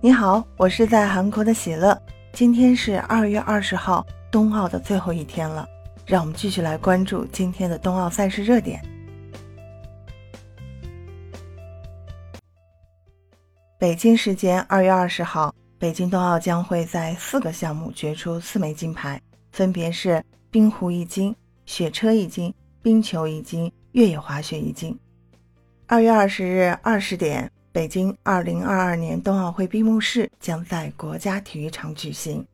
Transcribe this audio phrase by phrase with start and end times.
[0.00, 2.00] 你好，我是在韩国的喜乐。
[2.32, 5.68] 今天是二月二十号，冬奥的最后一天了，
[6.06, 8.80] 让我们继续来关注今天的冬奥赛事热点。
[13.76, 19.20] 北京时间二月二十号，北京冬奥将会在四个项目决出四枚金牌，
[19.50, 21.34] 分别是冰壶一金、
[21.66, 24.96] 雪车一金、冰球一金、越野滑雪一金。
[25.88, 27.50] 二月二十日二十点。
[27.78, 32.44] 北京二零二二年冬奥会闭幕式将在国家体育场举行，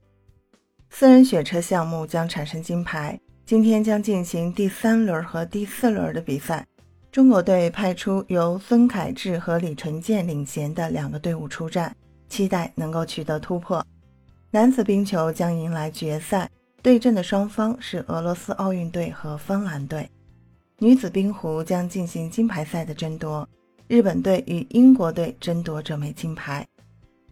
[0.91, 3.19] 四人雪车项目将产生金牌。
[3.46, 6.66] 今天将进行第三轮和第四轮的比赛。
[7.10, 11.96] 中国队派出由孙凯智和李纯健领衔的两个队伍出战，
[12.29, 13.82] 期待能够取得突破。
[14.51, 16.51] 男子冰球将迎来决赛，
[16.82, 20.06] 对阵的双方是俄罗斯奥运队和芬兰队。
[20.80, 23.48] 女子冰壶将进行金牌赛的争夺。
[23.87, 26.66] 日本队与英国队争夺这枚金牌。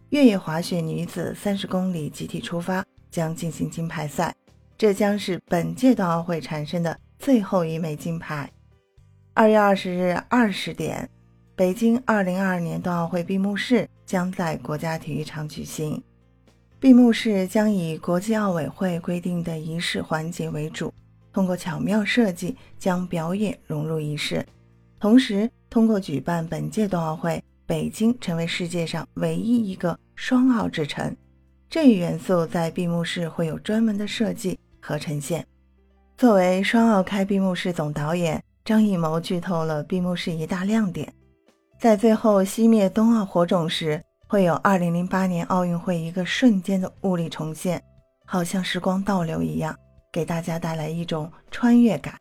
[0.09, 4.35] 越野滑雪女子三十公里集体出发将进行金牌赛，
[4.77, 8.47] 这将是本届冬奥会产生的最后一枚金牌。
[9.33, 11.09] 二月二十日二十点，
[11.55, 15.99] 北京二零二二年冬奥会闭幕式将在国家体育场举行。
[16.79, 20.93] 闭幕式将以国际奥委会规定的仪式环节为主，
[21.31, 24.45] 通过巧妙设计将表演融入仪式，
[24.99, 25.49] 同时。
[25.73, 31.17] 通过举办本届冬奥会，北京成为世界上唯一一个双奥之城。
[31.67, 35.43] 这一元素在闭幕式会有专门的设计和呈现。
[36.15, 41.11] 作为双奥开闭幕式总导演，张艺谋剧透了闭幕式一大亮点：
[41.79, 47.81] 在最后熄灭冬奥火种时，会有2008年奥运会一个瞬间的物理重现，
[48.27, 49.75] 好像时光倒流一样，
[50.11, 52.13] 给大家带来一种穿越感。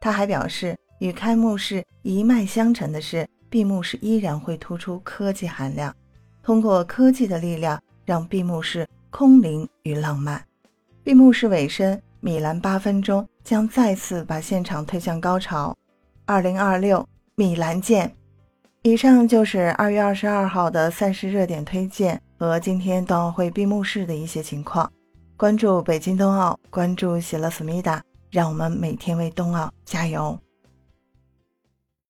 [0.00, 0.76] 他还表示。
[1.00, 5.94] 与开幕式一脉相承的是，闭幕式依然会突出科技含量，
[6.42, 10.44] 通过科技的力量，让闭幕式空灵与浪漫。
[11.02, 15.76] 闭幕式尾声，米兰八分钟将再次把现场推向高潮。
[16.26, 18.14] 二零二六，米兰见！
[18.82, 24.90] 以上就是二月二十二号的赛事热点推荐和今天冬奥会闭幕式的一些情况。
[25.36, 30.38] 关注北京冬奥，关注喜乐思密达，让我们每天为冬奥加油！